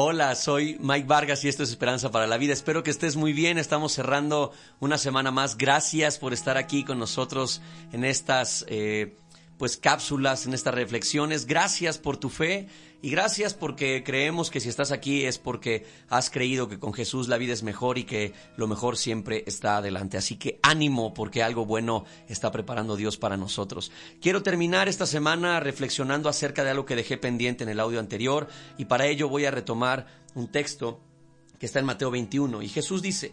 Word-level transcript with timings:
Hola, 0.00 0.36
soy 0.36 0.76
Mike 0.78 1.08
Vargas 1.08 1.42
y 1.42 1.48
esto 1.48 1.64
es 1.64 1.70
Esperanza 1.70 2.12
para 2.12 2.28
la 2.28 2.38
Vida. 2.38 2.52
Espero 2.52 2.84
que 2.84 2.90
estés 2.92 3.16
muy 3.16 3.32
bien. 3.32 3.58
Estamos 3.58 3.90
cerrando 3.90 4.52
una 4.78 4.96
semana 4.96 5.32
más. 5.32 5.58
Gracias 5.58 6.18
por 6.18 6.32
estar 6.32 6.56
aquí 6.56 6.84
con 6.84 7.00
nosotros 7.00 7.60
en 7.90 8.04
estas 8.04 8.64
eh, 8.68 9.16
pues 9.58 9.76
cápsulas, 9.76 10.46
en 10.46 10.54
estas 10.54 10.72
reflexiones. 10.72 11.46
Gracias 11.46 11.98
por 11.98 12.16
tu 12.16 12.28
fe 12.28 12.68
y 13.00 13.10
gracias 13.10 13.54
porque 13.54 14.02
creemos 14.04 14.50
que 14.50 14.58
si 14.58 14.68
estás 14.68 14.90
aquí 14.90 15.24
es 15.24 15.38
porque 15.38 15.86
has 16.08 16.30
creído 16.30 16.68
que 16.68 16.80
con 16.80 16.92
Jesús 16.92 17.28
la 17.28 17.38
vida 17.38 17.52
es 17.52 17.62
mejor 17.62 17.96
y 17.96 18.04
que 18.04 18.32
lo 18.56 18.66
mejor 18.66 18.96
siempre 18.96 19.44
está 19.46 19.76
adelante. 19.76 20.16
Así 20.16 20.36
que 20.36 20.58
ánimo 20.62 21.14
porque 21.14 21.44
algo 21.44 21.64
bueno 21.64 22.04
está 22.28 22.50
preparando 22.50 22.96
Dios 22.96 23.16
para 23.16 23.36
nosotros. 23.36 23.92
Quiero 24.20 24.42
terminar 24.42 24.88
esta 24.88 25.06
semana 25.06 25.60
reflexionando 25.60 26.28
acerca 26.28 26.64
de 26.64 26.70
algo 26.70 26.86
que 26.86 26.96
dejé 26.96 27.18
pendiente 27.18 27.62
en 27.62 27.70
el 27.70 27.78
audio 27.78 28.00
anterior 28.00 28.48
y 28.78 28.86
para 28.86 29.06
ello 29.06 29.28
voy 29.28 29.44
a 29.44 29.52
retomar 29.52 30.06
un 30.34 30.48
texto 30.48 31.00
que 31.60 31.66
está 31.66 31.78
en 31.78 31.86
Mateo 31.86 32.10
21 32.10 32.62
y 32.62 32.68
Jesús 32.68 33.00
dice, 33.00 33.32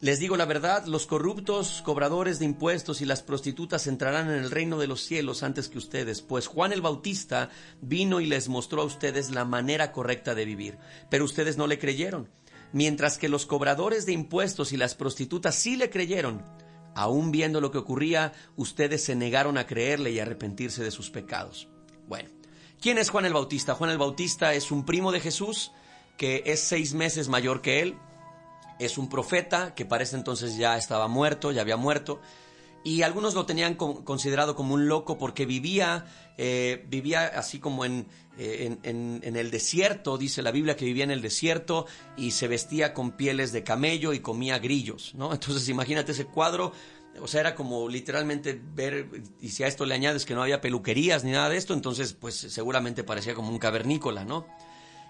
les 0.00 0.18
digo 0.18 0.38
la 0.38 0.46
verdad, 0.46 0.86
los 0.86 1.06
corruptos, 1.06 1.82
cobradores 1.84 2.38
de 2.38 2.46
impuestos 2.46 3.02
y 3.02 3.04
las 3.04 3.22
prostitutas 3.22 3.86
entrarán 3.86 4.30
en 4.30 4.38
el 4.42 4.50
reino 4.50 4.78
de 4.78 4.86
los 4.86 5.02
cielos 5.02 5.42
antes 5.42 5.68
que 5.68 5.76
ustedes, 5.76 6.22
pues 6.22 6.46
Juan 6.46 6.72
el 6.72 6.80
Bautista 6.80 7.50
vino 7.82 8.20
y 8.20 8.26
les 8.26 8.48
mostró 8.48 8.80
a 8.80 8.86
ustedes 8.86 9.30
la 9.30 9.44
manera 9.44 9.92
correcta 9.92 10.34
de 10.34 10.46
vivir, 10.46 10.78
pero 11.10 11.26
ustedes 11.26 11.58
no 11.58 11.66
le 11.66 11.78
creyeron, 11.78 12.30
mientras 12.72 13.18
que 13.18 13.28
los 13.28 13.44
cobradores 13.44 14.06
de 14.06 14.12
impuestos 14.12 14.72
y 14.72 14.78
las 14.78 14.94
prostitutas 14.94 15.54
sí 15.54 15.76
le 15.76 15.90
creyeron. 15.90 16.42
Aún 16.94 17.30
viendo 17.30 17.60
lo 17.60 17.70
que 17.70 17.78
ocurría, 17.78 18.32
ustedes 18.56 19.04
se 19.04 19.14
negaron 19.14 19.58
a 19.58 19.66
creerle 19.66 20.12
y 20.12 20.18
arrepentirse 20.18 20.82
de 20.82 20.90
sus 20.90 21.10
pecados. 21.10 21.68
Bueno, 22.08 22.30
¿quién 22.80 22.96
es 22.96 23.10
Juan 23.10 23.26
el 23.26 23.34
Bautista? 23.34 23.74
Juan 23.74 23.90
el 23.90 23.98
Bautista 23.98 24.54
es 24.54 24.70
un 24.70 24.86
primo 24.86 25.12
de 25.12 25.20
Jesús 25.20 25.72
que 26.16 26.42
es 26.46 26.60
seis 26.60 26.94
meses 26.94 27.28
mayor 27.28 27.62
que 27.62 27.80
él, 27.80 27.96
es 28.80 28.98
un 28.98 29.08
profeta 29.08 29.74
que 29.74 29.84
parece 29.84 30.16
entonces 30.16 30.56
ya 30.56 30.76
estaba 30.76 31.06
muerto, 31.06 31.52
ya 31.52 31.60
había 31.60 31.76
muerto, 31.76 32.20
y 32.82 33.02
algunos 33.02 33.34
lo 33.34 33.44
tenían 33.44 33.74
considerado 33.74 34.56
como 34.56 34.74
un 34.74 34.88
loco 34.88 35.18
porque 35.18 35.44
vivía, 35.44 36.06
eh, 36.38 36.86
vivía 36.88 37.26
así 37.26 37.58
como 37.58 37.84
eh, 37.84 37.98
en, 38.38 39.20
en, 39.22 39.36
el 39.36 39.50
desierto, 39.50 40.16
dice 40.16 40.40
la 40.40 40.50
Biblia 40.50 40.76
que 40.76 40.86
vivía 40.86 41.04
en 41.04 41.10
el 41.10 41.20
desierto 41.20 41.86
y 42.16 42.30
se 42.30 42.48
vestía 42.48 42.94
con 42.94 43.12
pieles 43.12 43.52
de 43.52 43.62
camello 43.62 44.14
y 44.14 44.20
comía 44.20 44.58
grillos, 44.58 45.14
¿no? 45.14 45.30
Entonces 45.32 45.68
imagínate 45.68 46.12
ese 46.12 46.24
cuadro, 46.24 46.72
o 47.20 47.28
sea, 47.28 47.40
era 47.40 47.54
como 47.54 47.86
literalmente 47.86 48.58
ver, 48.74 49.10
y 49.42 49.50
si 49.50 49.62
a 49.62 49.66
esto 49.66 49.84
le 49.84 49.94
añades 49.94 50.24
que 50.24 50.34
no 50.34 50.42
había 50.42 50.62
peluquerías 50.62 51.22
ni 51.22 51.32
nada 51.32 51.50
de 51.50 51.58
esto, 51.58 51.74
entonces 51.74 52.14
pues 52.14 52.34
seguramente 52.34 53.04
parecía 53.04 53.34
como 53.34 53.50
un 53.50 53.58
cavernícola, 53.58 54.24
¿no? 54.24 54.46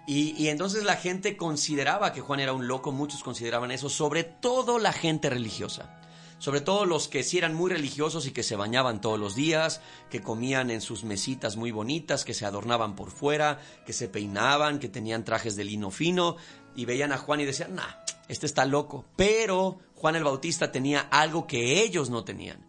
Y, 0.06 0.48
entonces 0.48 0.82
la 0.82 0.96
gente 0.96 1.36
consideraba 1.36 2.12
que 2.12 2.20
Juan 2.20 2.40
era 2.40 2.52
un 2.52 2.66
loco, 2.66 2.90
muchos 2.90 3.22
consideraban 3.22 3.70
eso, 3.70 3.88
sobre 3.88 4.24
todo 4.24 4.78
la 4.78 4.92
gente 4.92 5.30
religiosa. 5.30 5.96
Sobre 6.38 6.62
todo 6.62 6.86
los 6.86 7.06
que 7.06 7.22
sí 7.22 7.36
eran 7.36 7.54
muy 7.54 7.70
religiosos 7.70 8.26
y 8.26 8.32
que 8.32 8.42
se 8.42 8.56
bañaban 8.56 9.02
todos 9.02 9.20
los 9.20 9.34
días, 9.34 9.82
que 10.08 10.22
comían 10.22 10.70
en 10.70 10.80
sus 10.80 11.04
mesitas 11.04 11.56
muy 11.56 11.70
bonitas, 11.70 12.24
que 12.24 12.32
se 12.32 12.46
adornaban 12.46 12.96
por 12.96 13.10
fuera, 13.10 13.60
que 13.84 13.92
se 13.92 14.08
peinaban, 14.08 14.78
que 14.78 14.88
tenían 14.88 15.24
trajes 15.24 15.54
de 15.54 15.64
lino 15.64 15.90
fino, 15.90 16.36
y 16.74 16.86
veían 16.86 17.12
a 17.12 17.18
Juan 17.18 17.40
y 17.40 17.44
decían, 17.44 17.74
nah, 17.74 17.94
este 18.26 18.46
está 18.46 18.64
loco. 18.64 19.04
Pero 19.16 19.80
Juan 19.94 20.16
el 20.16 20.24
Bautista 20.24 20.72
tenía 20.72 21.00
algo 21.10 21.46
que 21.46 21.82
ellos 21.82 22.08
no 22.08 22.24
tenían. 22.24 22.64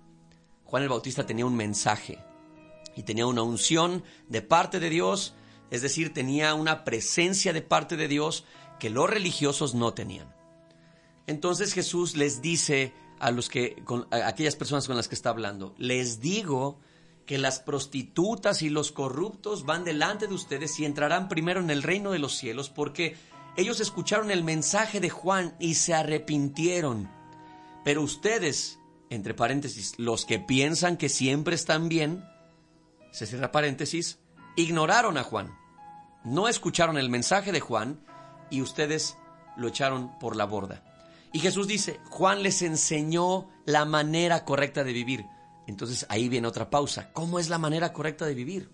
Juan 0.66 0.84
el 0.84 0.90
Bautista 0.90 1.26
tenía 1.26 1.46
un 1.46 1.56
mensaje 1.56 2.20
y 2.96 3.04
tenía 3.04 3.26
una 3.26 3.44
unción 3.44 4.04
de 4.28 4.42
parte 4.42 4.80
de 4.80 4.90
Dios 4.90 5.34
es 5.72 5.82
decir, 5.82 6.14
tenía 6.14 6.54
una 6.54 6.84
presencia 6.84 7.54
de 7.54 7.62
parte 7.62 7.96
de 7.96 8.10
Dios 8.10 8.44
que 8.78 8.90
los 8.90 9.10
religiosos 9.10 9.74
no 9.74 9.94
tenían. 9.94 10.36
Entonces 11.28 11.74
Jesús 11.74 12.18
les 12.18 12.42
dice 12.42 12.94
a, 13.20 13.32
los 13.32 13.48
que, 13.50 13.82
a 14.12 14.28
aquellas 14.28 14.58
personas 14.58 14.86
con 14.86 14.98
las 14.98 15.08
que 15.08 15.16
está 15.16 15.30
hablando, 15.30 15.74
les 15.78 16.20
digo 16.20 16.80
que 17.26 17.38
las 17.38 17.60
prostitutas 17.60 18.62
y 18.64 18.70
los 18.70 18.92
corruptos 18.92 19.66
van 19.66 19.86
delante 19.86 20.28
de 20.28 20.34
ustedes 20.34 20.78
y 20.80 20.86
entrarán 20.86 21.30
primero 21.30 21.62
en 21.62 21.70
el 21.70 21.84
reino 21.84 22.12
de 22.12 22.20
los 22.20 22.36
cielos 22.36 22.70
porque 22.70 23.16
ellos 23.56 23.80
escucharon 23.80 24.30
el 24.30 24.44
mensaje 24.44 25.00
de 25.00 25.10
Juan 25.10 25.56
y 25.58 25.76
se 25.76 25.94
arrepintieron. 25.94 27.10
Pero 27.86 28.02
ustedes, 28.02 28.78
entre 29.10 29.34
paréntesis, 29.34 29.94
los 29.98 30.26
que 30.26 30.40
piensan 30.40 30.98
que 30.98 31.08
siempre 31.08 31.56
están 31.56 31.88
bien, 31.88 32.26
se 33.12 33.26
cierra 33.26 33.54
paréntesis, 33.54 34.20
ignoraron 34.58 35.18
a 35.18 35.24
Juan 35.24 35.61
no 36.24 36.48
escucharon 36.48 36.98
el 36.98 37.10
mensaje 37.10 37.52
de 37.52 37.60
Juan 37.60 38.00
y 38.50 38.62
ustedes 38.62 39.18
lo 39.58 39.68
echaron 39.68 40.18
por 40.20 40.36
la 40.36 40.46
borda. 40.46 40.84
Y 41.34 41.40
Jesús 41.40 41.68
dice, 41.68 42.00
Juan 42.10 42.44
les 42.44 42.62
enseñó 42.62 43.50
la 43.66 43.86
manera 43.86 44.44
correcta 44.44 44.84
de 44.84 44.94
vivir. 44.94 45.26
Entonces 45.68 46.06
ahí 46.10 46.28
viene 46.28 46.48
otra 46.48 46.70
pausa. 46.70 47.12
¿Cómo 47.14 47.40
es 47.40 47.50
la 47.50 47.58
manera 47.58 47.94
correcta 47.94 48.26
de 48.26 48.36
vivir? 48.36 48.70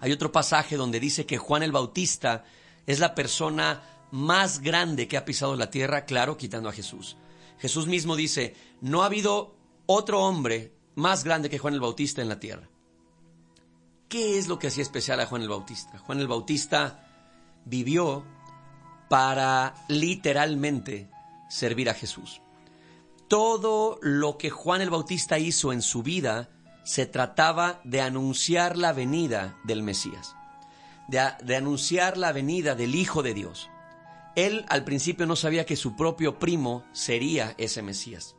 Hay 0.00 0.12
otro 0.12 0.30
pasaje 0.30 0.76
donde 0.76 1.00
dice 1.00 1.26
que 1.26 1.38
Juan 1.38 1.62
el 1.62 1.72
Bautista 1.72 2.44
es 2.86 3.00
la 3.00 3.14
persona 3.14 3.82
más 4.12 4.60
grande 4.60 5.08
que 5.08 5.16
ha 5.16 5.24
pisado 5.24 5.56
la 5.56 5.70
tierra, 5.70 6.04
claro, 6.04 6.36
quitando 6.36 6.68
a 6.68 6.72
Jesús. 6.72 7.16
Jesús 7.58 7.88
mismo 7.88 8.14
dice, 8.14 8.54
no 8.80 9.02
ha 9.02 9.06
habido 9.06 9.56
otro 9.86 10.20
hombre 10.20 10.72
más 10.94 11.24
grande 11.24 11.50
que 11.50 11.58
Juan 11.58 11.74
el 11.74 11.80
Bautista 11.80 12.22
en 12.22 12.28
la 12.28 12.38
tierra. 12.38 12.68
¿Qué 14.08 14.38
es 14.38 14.48
lo 14.48 14.58
que 14.58 14.68
hacía 14.68 14.82
especial 14.82 15.20
a 15.20 15.26
Juan 15.26 15.42
el 15.42 15.48
Bautista? 15.48 15.98
Juan 15.98 16.20
el 16.20 16.28
Bautista 16.28 17.06
vivió 17.66 18.24
para 19.10 19.74
literalmente 19.88 21.10
servir 21.50 21.90
a 21.90 21.94
Jesús. 21.94 22.40
Todo 23.28 23.98
lo 24.00 24.38
que 24.38 24.48
Juan 24.48 24.80
el 24.80 24.88
Bautista 24.88 25.38
hizo 25.38 25.74
en 25.74 25.82
su 25.82 26.02
vida 26.02 26.48
se 26.84 27.04
trataba 27.04 27.82
de 27.84 28.00
anunciar 28.00 28.78
la 28.78 28.94
venida 28.94 29.58
del 29.64 29.82
Mesías, 29.82 30.34
de, 31.08 31.54
anunciar 31.54 32.16
la 32.16 32.32
venida 32.32 32.74
del 32.74 32.94
Hijo 32.94 33.22
de 33.22 33.34
Dios. 33.34 33.68
Él 34.36 34.64
al 34.70 34.84
principio 34.84 35.26
no 35.26 35.36
sabía 35.36 35.66
que 35.66 35.76
su 35.76 35.96
propio 35.96 36.38
primo 36.38 36.84
sería 36.92 37.54
ese 37.58 37.82
Mesías, 37.82 38.36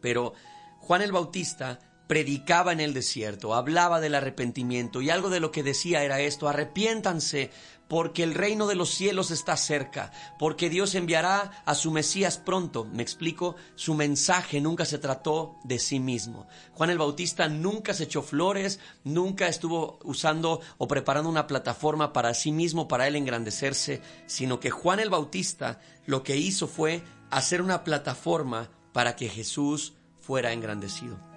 pero 0.00 0.34
Juan 0.78 1.02
el 1.02 1.10
Bautista 1.10 1.80
predicaba 2.06 2.72
en 2.72 2.80
el 2.80 2.92
desierto, 2.92 3.54
hablaba 3.54 4.00
del 4.00 4.14
arrepentimiento 4.14 5.00
y 5.00 5.10
algo 5.10 5.30
de 5.30 5.40
lo 5.40 5.50
que 5.50 5.62
decía 5.62 6.04
era 6.04 6.20
esto, 6.20 6.48
arrepiéntanse 6.48 7.50
porque 7.88 8.22
el 8.22 8.34
reino 8.34 8.66
de 8.66 8.74
los 8.74 8.90
cielos 8.90 9.30
está 9.30 9.56
cerca, 9.56 10.10
porque 10.38 10.70
Dios 10.70 10.94
enviará 10.94 11.62
a 11.66 11.74
su 11.74 11.90
Mesías 11.90 12.38
pronto. 12.38 12.86
Me 12.86 13.02
explico, 13.02 13.56
su 13.74 13.94
mensaje 13.94 14.60
nunca 14.60 14.84
se 14.84 14.98
trató 14.98 15.58
de 15.64 15.78
sí 15.78 16.00
mismo. 16.00 16.46
Juan 16.72 16.90
el 16.90 16.98
Bautista 16.98 17.48
nunca 17.48 17.92
se 17.94 18.04
echó 18.04 18.22
flores, 18.22 18.80
nunca 19.04 19.48
estuvo 19.48 19.98
usando 20.02 20.60
o 20.78 20.88
preparando 20.88 21.28
una 21.28 21.46
plataforma 21.46 22.12
para 22.12 22.34
sí 22.34 22.52
mismo, 22.52 22.88
para 22.88 23.06
él 23.06 23.16
engrandecerse, 23.16 24.00
sino 24.26 24.60
que 24.60 24.70
Juan 24.70 25.00
el 25.00 25.10
Bautista 25.10 25.80
lo 26.06 26.22
que 26.22 26.36
hizo 26.36 26.66
fue 26.66 27.02
hacer 27.30 27.60
una 27.60 27.84
plataforma 27.84 28.70
para 28.92 29.14
que 29.14 29.28
Jesús 29.28 29.94
fuera 30.20 30.52
engrandecido. 30.52 31.33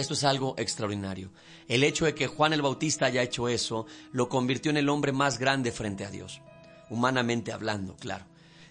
Esto 0.00 0.14
es 0.14 0.24
algo 0.24 0.54
extraordinario. 0.56 1.30
El 1.68 1.84
hecho 1.84 2.06
de 2.06 2.14
que 2.14 2.26
Juan 2.26 2.52
el 2.52 2.62
Bautista 2.62 3.06
haya 3.06 3.22
hecho 3.22 3.48
eso 3.48 3.86
lo 4.12 4.28
convirtió 4.28 4.70
en 4.70 4.78
el 4.78 4.88
hombre 4.88 5.12
más 5.12 5.38
grande 5.38 5.72
frente 5.72 6.04
a 6.04 6.10
Dios, 6.10 6.40
humanamente 6.88 7.52
hablando, 7.52 7.96
claro. 7.96 8.24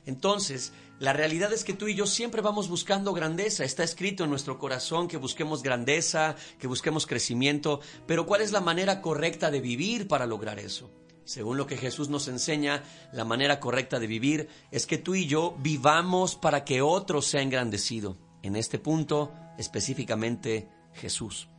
Entonces, 0.08 0.74
la 1.00 1.14
realidad 1.14 1.54
es 1.54 1.64
que 1.64 1.74
tú 1.74 1.88
y 1.88 1.94
yo 1.94 2.08
siempre 2.08 2.42
vamos 2.42 2.68
buscando 2.68 3.14
grandeza. 3.14 3.64
Está 3.64 3.84
escrito 3.84 4.24
en 4.24 4.32
nuestro 4.32 4.58
corazón 4.58 5.08
que 5.08 5.18
busquemos 5.18 5.62
grandeza, 5.62 6.36
que 6.58 6.68
busquemos 6.68 7.06
crecimiento, 7.06 7.80
pero 8.08 8.26
¿cuál 8.26 8.42
es 8.42 8.52
la 8.52 8.60
manera 8.60 9.02
correcta 9.02 9.52
de 9.52 9.62
vivir 9.62 10.08
para 10.08 10.26
lograr 10.26 10.58
eso? 10.58 10.90
Según 11.26 11.58
lo 11.58 11.68
que 11.68 11.78
Jesús 11.78 12.10
nos 12.10 12.28
enseña, 12.28 12.84
la 13.14 13.24
manera 13.24 13.60
correcta 13.60 14.00
de 14.00 14.08
vivir 14.08 14.50
es 14.72 14.88
que 14.88 14.98
tú 14.98 15.14
y 15.14 15.28
yo 15.28 15.56
vivamos 15.60 16.36
para 16.36 16.66
que 16.66 16.82
otro 16.82 17.22
sea 17.22 17.44
engrandecido. 17.44 18.18
En 18.42 18.56
este 18.56 18.80
punto, 18.80 19.32
específicamente, 19.60 20.70
Jesús. 21.00 21.50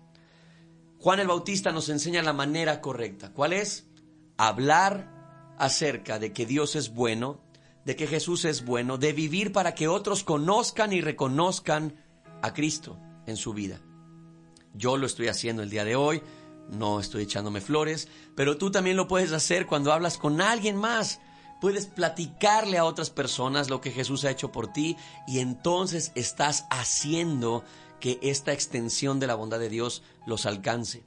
Juan 0.98 1.19
el 1.19 1.28
Bautista 1.28 1.72
nos 1.72 1.88
enseña 1.88 2.22
la 2.22 2.32
manera 2.32 2.81
correcta. 2.81 3.32
¿Cuál 3.32 3.54
es? 3.54 3.87
Hablar 4.37 5.54
acerca 5.58 6.19
de 6.19 6.32
que 6.32 6.46
Dios 6.46 6.76
es 6.76 6.94
bueno, 6.94 7.40
de 7.84 7.96
que 7.96 8.06
Jesús 8.06 8.44
es 8.44 8.64
bueno, 8.64 8.98
de 8.98 9.12
vivir 9.12 9.52
para 9.52 9.75
que 9.75 9.88
otros 9.88 10.25
conozcan 10.25 10.92
y 10.92 11.00
reconozcan 11.00 11.96
a 12.42 12.52
Cristo 12.52 12.98
en 13.26 13.37
su 13.37 13.54
vida. 13.54 13.81
Yo 14.75 14.96
lo 14.96 15.06
estoy 15.06 15.28
haciendo 15.28 15.62
el 15.62 15.70
día 15.70 15.84
de 15.84 15.96
hoy, 15.96 16.22
no 16.70 17.00
estoy 17.00 17.25
echándome 17.25 17.60
flores, 17.60 18.08
pero 18.36 18.58
tú 18.58 18.70
también 18.70 18.96
lo 18.96 19.08
puedes 19.08 19.32
hacer 19.32 19.66
cuando 19.66 19.93
hablas 19.93 20.19
con 20.19 20.40
alguien 20.40 20.76
más. 20.76 21.20
Puedes 21.60 21.86
platicarle 21.86 22.78
a 22.78 22.84
otras 22.84 23.10
personas 23.10 23.69
lo 23.69 23.81
que 23.81 23.90
Jesús 23.90 24.25
ha 24.25 24.31
hecho 24.31 24.52
por 24.52 24.72
ti 24.72 24.96
y 25.26 25.40
entonces 25.40 26.12
estás 26.14 26.66
haciendo 26.70 27.64
que 28.00 28.19
esta 28.23 28.52
extensión 28.52 29.20
de 29.20 29.26
la 29.26 29.35
bondad 29.35 29.58
de 29.58 29.69
Dios 29.69 30.02
los 30.26 30.47
alcance. 30.47 31.05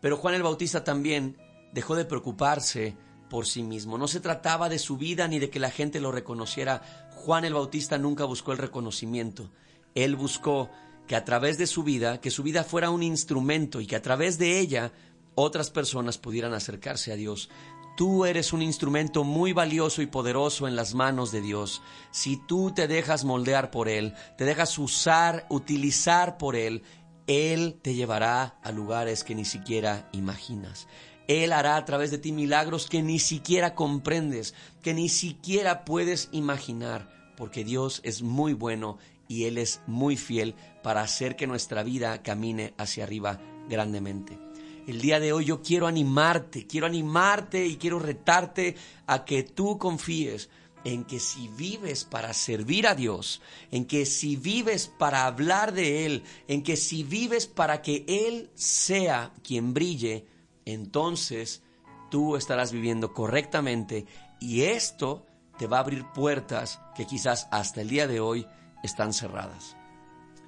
Pero 0.00 0.16
Juan 0.16 0.34
el 0.34 0.42
Bautista 0.42 0.82
también 0.82 1.36
dejó 1.72 1.94
de 1.94 2.04
preocuparse 2.04 2.96
por 3.28 3.46
sí 3.46 3.62
mismo. 3.62 3.98
No 3.98 4.08
se 4.08 4.20
trataba 4.20 4.68
de 4.68 4.78
su 4.78 4.96
vida 4.96 5.28
ni 5.28 5.38
de 5.38 5.50
que 5.50 5.60
la 5.60 5.70
gente 5.70 6.00
lo 6.00 6.12
reconociera. 6.12 6.82
Juan 7.14 7.44
el 7.44 7.54
Bautista 7.54 7.98
nunca 7.98 8.24
buscó 8.24 8.52
el 8.52 8.58
reconocimiento. 8.58 9.50
Él 9.94 10.16
buscó 10.16 10.70
que 11.06 11.16
a 11.16 11.24
través 11.24 11.58
de 11.58 11.66
su 11.66 11.82
vida, 11.82 12.20
que 12.20 12.30
su 12.30 12.42
vida 12.42 12.64
fuera 12.64 12.90
un 12.90 13.02
instrumento 13.02 13.80
y 13.80 13.86
que 13.86 13.96
a 13.96 14.02
través 14.02 14.38
de 14.38 14.58
ella 14.58 14.92
otras 15.34 15.70
personas 15.70 16.18
pudieran 16.18 16.54
acercarse 16.54 17.12
a 17.12 17.16
Dios. 17.16 17.50
Tú 18.00 18.24
eres 18.24 18.54
un 18.54 18.62
instrumento 18.62 19.24
muy 19.24 19.52
valioso 19.52 20.00
y 20.00 20.06
poderoso 20.06 20.66
en 20.66 20.74
las 20.74 20.94
manos 20.94 21.32
de 21.32 21.42
Dios. 21.42 21.82
Si 22.10 22.38
tú 22.38 22.72
te 22.74 22.88
dejas 22.88 23.26
moldear 23.26 23.70
por 23.70 23.90
Él, 23.90 24.14
te 24.38 24.46
dejas 24.46 24.78
usar, 24.78 25.44
utilizar 25.50 26.38
por 26.38 26.56
Él, 26.56 26.82
Él 27.26 27.78
te 27.82 27.92
llevará 27.94 28.58
a 28.62 28.72
lugares 28.72 29.22
que 29.22 29.34
ni 29.34 29.44
siquiera 29.44 30.08
imaginas. 30.12 30.88
Él 31.28 31.52
hará 31.52 31.76
a 31.76 31.84
través 31.84 32.10
de 32.10 32.16
ti 32.16 32.32
milagros 32.32 32.88
que 32.88 33.02
ni 33.02 33.18
siquiera 33.18 33.74
comprendes, 33.74 34.54
que 34.80 34.94
ni 34.94 35.10
siquiera 35.10 35.84
puedes 35.84 36.30
imaginar, 36.32 37.34
porque 37.36 37.64
Dios 37.64 38.00
es 38.02 38.22
muy 38.22 38.54
bueno 38.54 38.96
y 39.28 39.44
Él 39.44 39.58
es 39.58 39.82
muy 39.86 40.16
fiel 40.16 40.54
para 40.82 41.02
hacer 41.02 41.36
que 41.36 41.46
nuestra 41.46 41.82
vida 41.82 42.22
camine 42.22 42.72
hacia 42.78 43.04
arriba 43.04 43.38
grandemente. 43.68 44.49
El 44.86 45.00
día 45.00 45.20
de 45.20 45.32
hoy 45.32 45.44
yo 45.44 45.62
quiero 45.62 45.86
animarte, 45.86 46.66
quiero 46.66 46.86
animarte 46.86 47.66
y 47.66 47.76
quiero 47.76 47.98
retarte 47.98 48.76
a 49.06 49.24
que 49.24 49.42
tú 49.42 49.78
confíes 49.78 50.48
en 50.84 51.04
que 51.04 51.20
si 51.20 51.48
vives 51.48 52.04
para 52.04 52.32
servir 52.32 52.86
a 52.86 52.94
Dios, 52.94 53.42
en 53.70 53.84
que 53.84 54.06
si 54.06 54.36
vives 54.36 54.88
para 54.88 55.26
hablar 55.26 55.72
de 55.72 56.06
Él, 56.06 56.24
en 56.48 56.62
que 56.62 56.76
si 56.76 57.02
vives 57.02 57.46
para 57.46 57.82
que 57.82 58.04
Él 58.08 58.50
sea 58.54 59.32
quien 59.42 59.74
brille, 59.74 60.26
entonces 60.64 61.62
tú 62.10 62.36
estarás 62.36 62.72
viviendo 62.72 63.12
correctamente 63.12 64.06
y 64.40 64.62
esto 64.62 65.26
te 65.58 65.66
va 65.66 65.78
a 65.78 65.80
abrir 65.80 66.06
puertas 66.14 66.80
que 66.96 67.06
quizás 67.06 67.48
hasta 67.50 67.82
el 67.82 67.88
día 67.88 68.06
de 68.06 68.20
hoy 68.20 68.46
están 68.82 69.12
cerradas. 69.12 69.76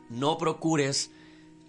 No 0.09 0.39
procures 0.39 1.11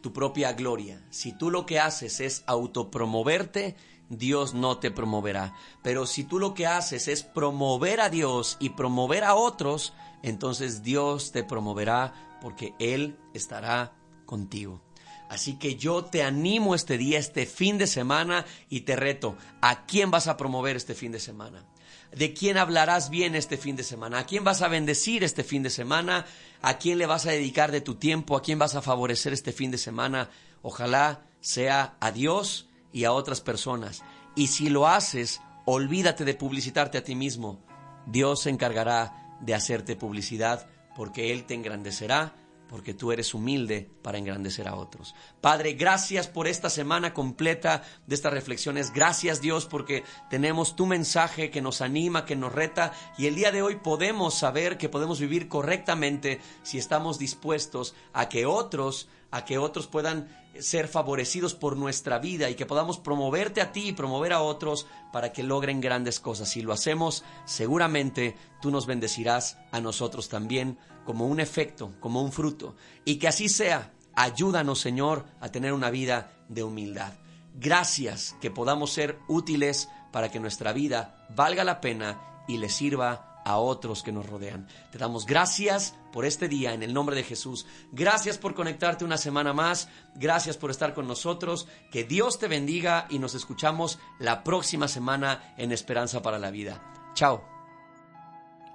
tu 0.03 0.13
propia 0.13 0.51
gloria. 0.51 1.01
Si 1.09 1.31
tú 1.31 1.49
lo 1.49 1.65
que 1.65 1.79
haces 1.79 2.19
es 2.19 2.43
autopromoverte, 2.45 3.75
Dios 4.09 4.53
no 4.53 4.77
te 4.77 4.91
promoverá. 4.91 5.55
Pero 5.81 6.05
si 6.05 6.25
tú 6.25 6.39
lo 6.39 6.53
que 6.53 6.67
haces 6.67 7.07
es 7.07 7.23
promover 7.23 8.01
a 8.01 8.09
Dios 8.09 8.57
y 8.59 8.71
promover 8.71 9.23
a 9.23 9.33
otros, 9.33 9.93
entonces 10.21 10.83
Dios 10.83 11.31
te 11.31 11.45
promoverá 11.45 12.37
porque 12.41 12.73
Él 12.79 13.17
estará 13.33 13.93
contigo. 14.25 14.81
Así 15.29 15.57
que 15.57 15.77
yo 15.77 16.03
te 16.03 16.21
animo 16.21 16.75
este 16.75 16.97
día, 16.97 17.17
este 17.17 17.45
fin 17.45 17.77
de 17.77 17.87
semana 17.87 18.45
y 18.69 18.81
te 18.81 18.97
reto, 18.97 19.37
¿a 19.61 19.85
quién 19.85 20.11
vas 20.11 20.27
a 20.27 20.35
promover 20.35 20.75
este 20.75 20.95
fin 20.95 21.13
de 21.13 21.21
semana? 21.21 21.65
¿De 22.15 22.33
quién 22.33 22.57
hablarás 22.57 23.09
bien 23.09 23.35
este 23.35 23.57
fin 23.57 23.75
de 23.75 23.83
semana? 23.83 24.19
¿A 24.19 24.25
quién 24.25 24.43
vas 24.43 24.61
a 24.61 24.67
bendecir 24.67 25.23
este 25.23 25.43
fin 25.43 25.63
de 25.63 25.71
semana? 25.71 26.25
¿A 26.61 26.77
quién 26.77 26.99
le 26.99 27.07
vas 27.07 27.25
a 27.25 27.31
dedicar 27.31 27.71
de 27.71 27.81
tu 27.81 27.95
tiempo? 27.95 28.37
¿A 28.37 28.41
quién 28.43 28.59
vas 28.59 28.75
a 28.75 28.81
favorecer 28.81 29.33
este 29.33 29.51
fin 29.51 29.71
de 29.71 29.79
semana? 29.79 30.29
Ojalá 30.61 31.25
sea 31.41 31.97
a 31.99 32.11
Dios 32.11 32.69
y 32.91 33.05
a 33.05 33.11
otras 33.11 33.41
personas. 33.41 34.03
Y 34.35 34.47
si 34.47 34.69
lo 34.69 34.87
haces, 34.87 35.41
olvídate 35.65 36.23
de 36.23 36.35
publicitarte 36.35 36.99
a 36.99 37.03
ti 37.03 37.15
mismo. 37.15 37.59
Dios 38.05 38.43
se 38.43 38.51
encargará 38.51 39.37
de 39.41 39.55
hacerte 39.55 39.95
publicidad 39.95 40.69
porque 40.95 41.31
Él 41.31 41.45
te 41.45 41.55
engrandecerá 41.55 42.35
porque 42.73 42.95
tú 42.95 43.11
eres 43.11 43.35
humilde 43.35 43.87
para 44.01 44.17
engrandecer 44.17 44.67
a 44.67 44.73
otros. 44.73 45.13
Padre, 45.41 45.73
gracias 45.73 46.27
por 46.27 46.47
esta 46.47 46.71
semana 46.71 47.13
completa 47.13 47.83
de 48.07 48.15
estas 48.15 48.33
reflexiones. 48.33 48.91
Gracias 48.91 49.41
Dios 49.41 49.67
porque 49.67 50.03
tenemos 50.31 50.75
tu 50.75 50.87
mensaje 50.87 51.51
que 51.51 51.61
nos 51.61 51.81
anima, 51.81 52.25
que 52.25 52.35
nos 52.35 52.51
reta 52.51 52.91
y 53.15 53.27
el 53.27 53.35
día 53.35 53.51
de 53.51 53.61
hoy 53.61 53.75
podemos 53.75 54.33
saber 54.33 54.79
que 54.79 54.89
podemos 54.89 55.19
vivir 55.19 55.49
correctamente 55.49 56.41
si 56.63 56.79
estamos 56.79 57.19
dispuestos 57.19 57.93
a 58.11 58.27
que 58.27 58.47
otros 58.47 59.07
a 59.29 59.45
que 59.45 59.59
otros 59.59 59.85
puedan 59.85 60.27
ser 60.59 60.87
favorecidos 60.87 61.55
por 61.55 61.77
nuestra 61.77 62.19
vida 62.19 62.49
y 62.49 62.55
que 62.55 62.65
podamos 62.65 62.99
promoverte 62.99 63.61
a 63.61 63.71
ti 63.71 63.89
y 63.89 63.93
promover 63.93 64.33
a 64.33 64.41
otros 64.41 64.87
para 65.11 65.31
que 65.31 65.43
logren 65.43 65.81
grandes 65.81 66.19
cosas. 66.19 66.49
Si 66.49 66.61
lo 66.61 66.73
hacemos, 66.73 67.23
seguramente 67.45 68.35
tú 68.61 68.71
nos 68.71 68.85
bendecirás 68.85 69.57
a 69.71 69.81
nosotros 69.81 70.29
también 70.29 70.77
como 71.05 71.27
un 71.27 71.39
efecto, 71.39 71.93
como 71.99 72.21
un 72.21 72.31
fruto. 72.31 72.75
Y 73.05 73.17
que 73.17 73.27
así 73.27 73.49
sea. 73.49 73.93
Ayúdanos, 74.15 74.79
Señor, 74.79 75.25
a 75.39 75.49
tener 75.49 75.73
una 75.73 75.89
vida 75.89 76.31
de 76.47 76.63
humildad. 76.63 77.13
Gracias 77.55 78.35
que 78.41 78.51
podamos 78.51 78.93
ser 78.93 79.17
útiles 79.27 79.89
para 80.11 80.29
que 80.29 80.39
nuestra 80.39 80.71
vida 80.71 81.27
valga 81.35 81.63
la 81.63 81.81
pena 81.81 82.21
y 82.47 82.57
le 82.57 82.69
sirva 82.69 83.32
a 83.45 83.57
otros 83.57 84.03
que 84.03 84.11
nos 84.11 84.27
rodean. 84.27 84.67
Te 84.91 84.97
damos 84.97 85.25
gracias 85.25 85.95
por 86.11 86.25
este 86.25 86.47
día 86.47 86.73
en 86.73 86.83
el 86.83 86.93
nombre 86.93 87.15
de 87.15 87.23
Jesús. 87.23 87.65
Gracias 87.91 88.37
por 88.37 88.55
conectarte 88.55 89.05
una 89.05 89.17
semana 89.17 89.53
más. 89.53 89.89
Gracias 90.15 90.57
por 90.57 90.71
estar 90.71 90.93
con 90.93 91.07
nosotros. 91.07 91.67
Que 91.91 92.03
Dios 92.03 92.39
te 92.39 92.47
bendiga 92.47 93.07
y 93.09 93.19
nos 93.19 93.35
escuchamos 93.35 93.99
la 94.19 94.43
próxima 94.43 94.87
semana 94.87 95.53
en 95.57 95.71
Esperanza 95.71 96.21
para 96.21 96.39
la 96.39 96.51
Vida. 96.51 96.81
Chao. 97.13 97.43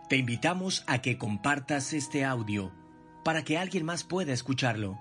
Te 0.09 0.17
invitamos 0.17 0.85
a 0.87 1.03
que 1.03 1.19
compartas 1.19 1.93
este 1.93 2.25
audio 2.25 2.73
para 3.25 3.45
que 3.45 3.59
alguien 3.59 3.85
más 3.85 4.05
pueda 4.05 4.33
escucharlo. 4.33 4.99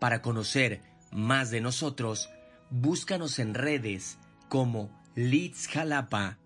Para 0.00 0.20
conocer 0.20 0.82
más 1.12 1.50
de 1.50 1.60
nosotros, 1.60 2.28
búscanos 2.70 3.38
en 3.38 3.54
redes 3.54 4.18
como 4.48 4.90
Leeds 5.14 5.68
Jalapa. 5.68 6.38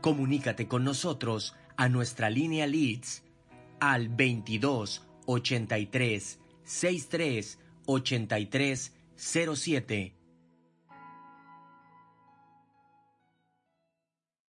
Comunícate 0.00 0.66
con 0.68 0.84
nosotros 0.84 1.54
a 1.76 1.88
nuestra 1.88 2.30
línea 2.30 2.66
Leads 2.66 3.22
al 3.80 4.08
22 4.08 5.06
83 5.26 6.38
63 6.64 7.58
83 7.86 8.92
07 9.16 10.21